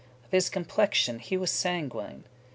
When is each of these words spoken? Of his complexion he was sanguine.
Of 0.25 0.31
his 0.31 0.49
complexion 0.49 1.19
he 1.19 1.37
was 1.37 1.51
sanguine. 1.51 2.23